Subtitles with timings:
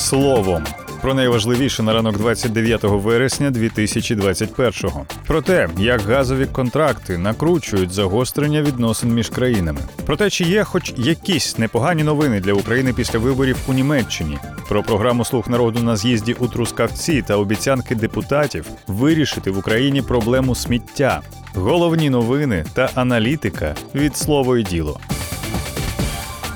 [0.00, 0.64] словом.
[1.02, 5.06] Про найважливіше на ранок 29 вересня 2021-го.
[5.26, 9.80] Про те, як газові контракти накручують загострення відносин між країнами.
[10.06, 14.38] Про те, чи є хоч якісь непогані новини для України після виборів у Німеччині.
[14.68, 20.54] Про програму Слуг народу на з'їзді у Трускавці та обіцянки депутатів вирішити в Україні проблему
[20.54, 21.20] сміття.
[21.54, 25.00] Головні новини та аналітика від слово і діло.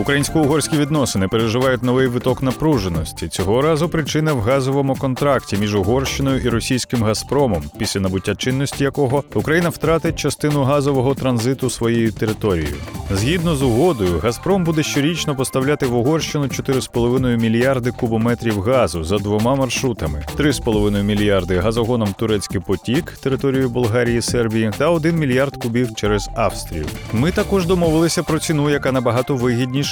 [0.00, 3.28] Українсько-угорські відносини переживають новий виток напруженості.
[3.28, 9.24] Цього разу причина в газовому контракті між Угорщиною і російським Газпромом, після набуття чинності якого
[9.34, 12.76] Україна втратить частину газового транзиту своєю територією.
[13.10, 19.54] Згідно з угодою, Газпром буде щорічно поставляти в Угорщину 4,5 мільярди кубометрів газу за двома
[19.54, 26.30] маршрутами: 3,5 мільярди газогоном Турецький потік територією Болгарії і Сербії та 1 мільярд кубів через
[26.34, 26.86] Австрію.
[27.12, 29.36] Ми також домовилися про ціну, яка набагато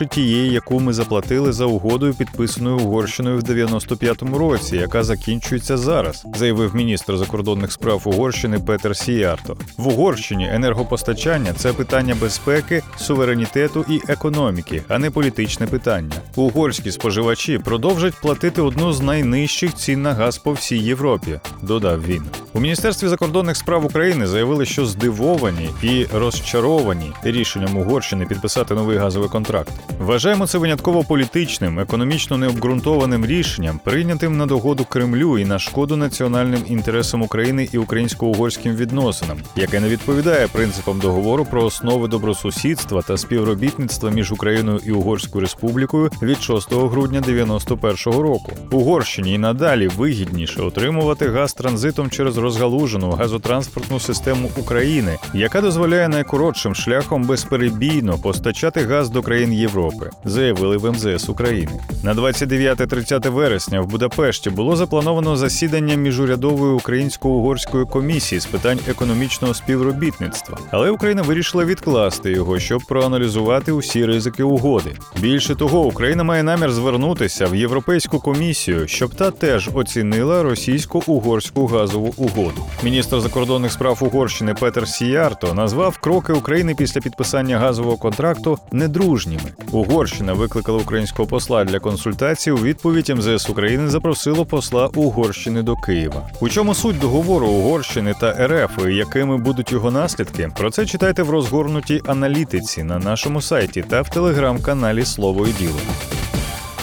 [0.00, 6.26] вигідніше тієї, яку ми заплатили за угодою, підписаною Угорщиною в 95-му році, яка закінчується зараз,
[6.34, 9.56] заявив міністр закордонних справ Угорщини Петер Сіярто.
[9.76, 16.14] В Угорщині енергопостачання це питання безпеки, суверенітету і економіки, а не політичне питання.
[16.36, 22.22] Угорські споживачі продовжать платити одну з найнижчих цін на газ по всій Європі, додав він.
[22.56, 29.28] У міністерстві закордонних справ України заявили, що здивовані і розчаровані рішенням Угорщини підписати новий газовий
[29.28, 29.72] контракт.
[29.98, 36.62] Вважаємо це винятково політичним, економічно необґрунтованим рішенням, прийнятим на догоду Кремлю і на шкоду національним
[36.66, 44.10] інтересам України і українсько-угорським відносинам, яке не відповідає принципам договору про основи добросусідства та співробітництва
[44.10, 48.52] між Україною і Угорською Республікою від 6 грудня 91-го року.
[48.70, 56.74] Угорщині і надалі вигідніше отримувати газ транзитом через розгалужену газотранспортну систему України, яка дозволяє найкоротшим
[56.74, 61.72] шляхом безперебійно постачати газ до країн Європи, заявили в МЗС України.
[62.02, 70.58] На 29-30 вересня в Будапешті було заплановано засідання міжурядової українсько-угорської комісії з питань економічного співробітництва,
[70.70, 74.90] але Україна вирішила відкласти його, щоб проаналізувати усі ризики угоди.
[75.20, 82.14] Більше того, Україна має намір звернутися в Європейську комісію, щоб та теж оцінила російсько-угорську газову
[82.16, 82.35] угоду.
[82.82, 89.42] Міністр закордонних справ Угорщини Петер Сіярто назвав кроки України після підписання газового контракту недружніми.
[89.72, 92.50] Угорщина викликала українського посла для консультацій.
[92.50, 96.30] У відповідь МЗС України запросило посла Угорщини до Києва.
[96.40, 100.50] У чому суть договору Угорщини та РФ і якими будуть його наслідки?
[100.56, 105.78] Про це читайте в розгорнутій аналітиці на нашому сайті та в телеграм-каналі Слово і діло.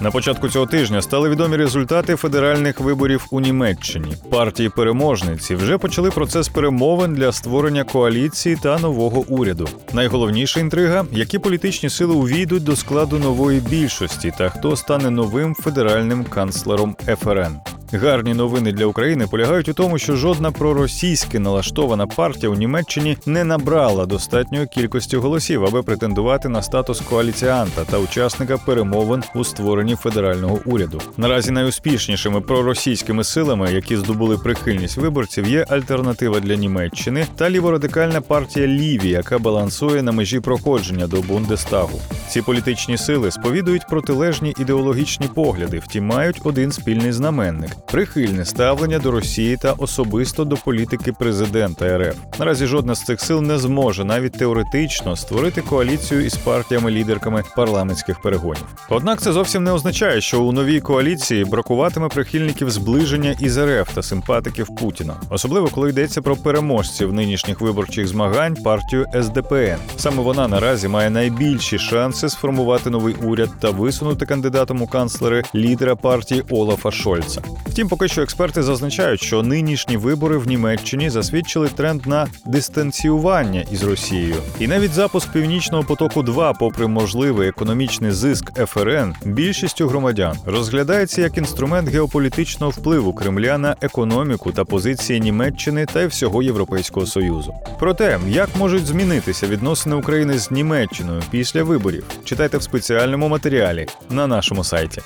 [0.00, 4.16] На початку цього тижня стали відомі результати федеральних виборів у Німеччині.
[4.30, 9.68] Партії переможниці вже почали процес перемовин для створення коаліції та нового уряду.
[9.92, 16.24] Найголовніша інтрига, які політичні сили увійдуть до складу нової більшості, та хто стане новим федеральним
[16.24, 17.56] канцлером ФРН.
[17.92, 23.44] Гарні новини для України полягають у тому, що жодна проросійськи налаштована партія у Німеччині не
[23.44, 30.60] набрала достатньої кількості голосів, аби претендувати на статус коаліціанта та учасника перемовин у створенні федерального
[30.64, 31.00] уряду.
[31.16, 38.66] Наразі найуспішнішими проросійськими силами, які здобули прихильність виборців, є альтернатива для Німеччини та ліворадикальна партія
[38.66, 42.00] Ліві, яка балансує на межі проходження до Бундестагу.
[42.28, 49.10] Ці політичні сили сповідують протилежні ідеологічні погляди, втім мають один спільний знаменник прихильне ставлення до
[49.10, 52.16] Росії та особисто до політики президента РФ.
[52.38, 58.64] Наразі жодна з цих сил не зможе навіть теоретично створити коаліцію із партіями-лідерками парламентських перегонів.
[58.88, 64.02] Однак це зовсім не означає, що у новій коаліції бракуватиме прихильників зближення із РФ та
[64.02, 69.76] симпатиків Путіна, особливо коли йдеться про переможців нинішніх виборчих змагань партію СДПН.
[69.96, 75.96] Саме вона наразі має найбільші шанси сформувати новий уряд та висунути кандидатом у канцлери лідера
[75.96, 77.42] партії Олафа Шольца.
[77.66, 83.82] Втім, поки що експерти зазначають, що нинішні вибори в Німеччині засвідчили тренд на дистанціювання із
[83.82, 91.22] Росією, і навіть запуск північного потоку, 2 попри можливий економічний зиск ФРН, більшістю громадян розглядається
[91.22, 97.54] як інструмент геополітичного впливу Кремля на економіку та позиції Німеччини та й всього Європейського союзу.
[97.78, 104.26] Проте, як можуть змінитися відносини України з Німеччиною після виборів, читайте в спеціальному матеріалі на
[104.26, 105.02] нашому сайті.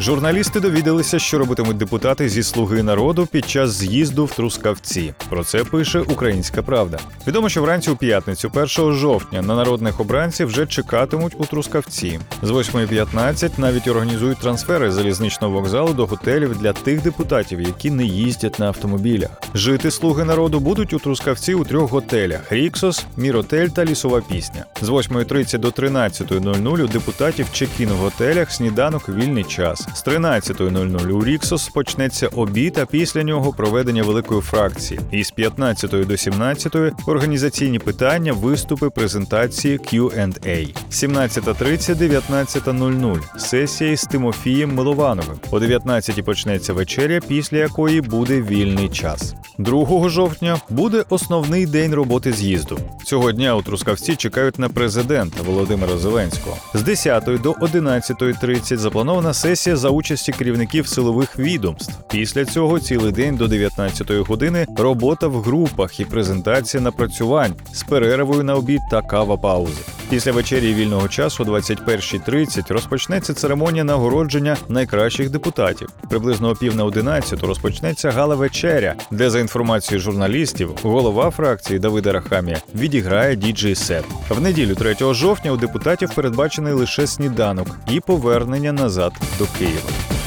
[0.00, 5.14] Журналісти довідалися, що робитимуть депутати зі слуги народу під час з'їзду в Трускавці.
[5.28, 6.98] Про це пише Українська Правда.
[7.26, 12.20] Відомо, що вранці у п'ятницю, 1 жовтня, на народних обранців вже чекатимуть у Трускавці.
[12.42, 18.04] З 8.15 навіть організують трансфер із залізничного вокзалу до готелів для тих депутатів, які не
[18.04, 19.30] їздять на автомобілях.
[19.54, 24.64] Жити слуги народу будуть у Трускавці у трьох готелях: Ріксос, Міротель та Лісова пісня.
[24.82, 29.87] З 8.30 до 13.00 у депутатів чекін в готелях, сніданок, вільний час.
[29.94, 35.00] З 13.00 у Ріксос почнеться обід, а після нього проведення великої фракції.
[35.12, 36.76] І з 15 до 17
[37.06, 40.74] організаційні питання, виступи, презентації Q&A.
[40.90, 45.36] 17.30 19.00 сесія із Тимофієм Миловановим.
[45.50, 49.34] О 19 почнеться вечеря, після якої буде вільний час.
[49.58, 52.78] 2 жовтня буде основний день роботи з'їзду.
[53.04, 56.56] Цього дня у Трускавці чекають на президента Володимира Зеленського.
[56.74, 61.94] З 10 до 11.30 запланована сесія за участі керівників силових відомств.
[62.10, 68.44] Після цього цілий день до 19-ї години робота в групах і презентація напрацювань з перервою
[68.44, 69.82] на обід та кава паузи.
[70.10, 75.88] Після вечері вільного часу, о 21.30, розпочнеться церемонія нагородження найкращих депутатів.
[76.08, 82.12] Приблизно о пів на 11 розпочнеться гала вечеря, де за інформацією журналістів голова фракції Давида
[82.12, 84.04] Рахамія відіграє діджей сет.
[84.28, 89.67] В неділю 3 жовтня у депутатів передбачений лише сніданок і повернення назад до Києва.
[89.68, 90.17] Києва.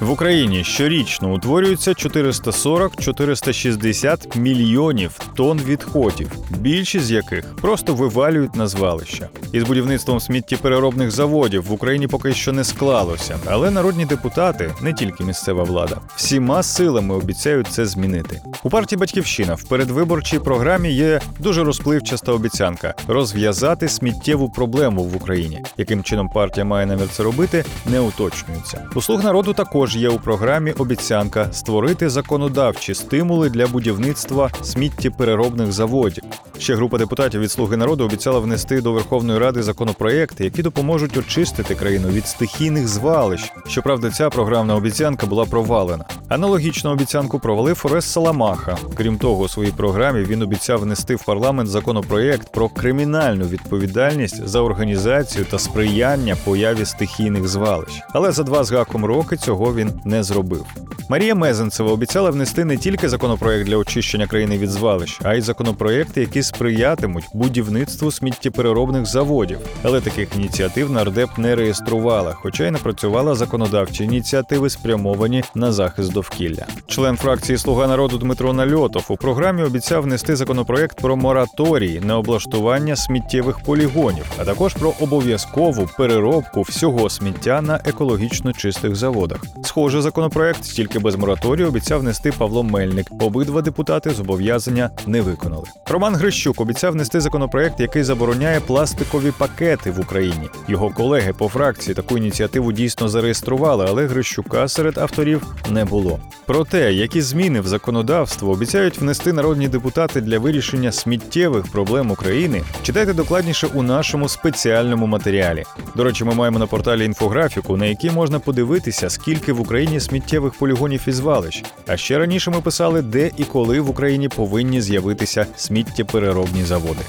[0.00, 9.28] В Україні щорічно утворюється 440-460 мільйонів тонн відходів, більшість з яких просто вивалюють на звалища.
[9.52, 15.24] Із будівництвом сміттєпереробних заводів в Україні поки що не склалося, але народні депутати, не тільки
[15.24, 18.42] місцева влада, всіма силами обіцяють це змінити.
[18.62, 25.62] У партії Батьківщина в передвиборчій програмі є дуже розпливчаста обіцянка розв'язати сміттєву проблему в Україні.
[25.76, 28.86] Яким чином партія має намір це робити, не уточнюється.
[28.94, 36.24] У слуг народу також є у програмі обіцянка створити законодавчі стимули для будівництва сміттєпереробних заводів.
[36.60, 41.74] Ще група депутатів від Слуги народу обіцяла внести до Верховної Ради законопроекти, які допоможуть очистити
[41.74, 43.52] країну від стихійних звалищ.
[43.68, 46.04] Щоправда, ця програмна обіцянка була провалена.
[46.28, 48.76] Аналогічну обіцянку провалив Орес Саламаха.
[48.96, 54.60] Крім того, у своїй програмі він обіцяв внести в парламент законопроєкт про кримінальну відповідальність за
[54.60, 58.02] організацію та сприяння появі стихійних звалищ.
[58.08, 60.66] Але за два з гаком роки цього він не зробив.
[61.10, 66.20] Марія Мезенцева обіцяла внести не тільки законопроект для очищення країни від звалищ, а й законопроекти,
[66.20, 69.58] які сприятимуть будівництву сміттєпереробних заводів.
[69.82, 76.66] Але таких ініціатив нардеп не реєструвала, хоча й напрацювала законодавчі ініціативи, спрямовані на захист довкілля.
[76.86, 82.96] Член фракції Слуга народу Дмитро Нальотов у програмі обіцяв внести законопроект про мораторій на облаштування
[82.96, 89.44] сміттєвих полігонів, а також про обов'язкову переробку всього сміття на екологічно чистих заводах.
[89.64, 93.06] Схожий законопроект, тільки без мораторію, обіцяв внести Павло Мельник.
[93.20, 95.64] Обидва депутати зобов'язання не виконали.
[95.86, 100.50] Роман Грищук обіцяв внести законопроект, який забороняє пластикові пакети в Україні.
[100.68, 106.18] Його колеги по фракції таку ініціативу дійсно зареєстрували, але Грищука серед авторів не було.
[106.46, 112.62] Про те, які зміни в законодавство обіцяють внести народні депутати для вирішення сміттєвих проблем України,
[112.82, 115.64] читайте докладніше у нашому спеціальному матеріалі.
[115.96, 120.54] До речі, ми маємо на порталі інфографіку, на якій можна подивитися, скільки в Україні сміттєвих
[120.54, 121.64] полігонів і звалищ.
[121.86, 126.19] А ще раніше ми писали, де і коли в Україні повинні з'явитися сміттєпереробні
[126.64, 127.00] заводи.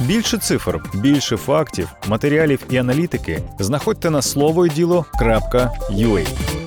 [0.00, 6.57] Більше цифр, більше фактів, матеріалів і аналітики знаходьте на слово і діло.ua.